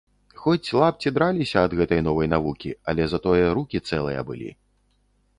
[0.43, 4.49] Хоць лапці драліся ад гэтай новай навукі, але затое рукі цэлыя былі.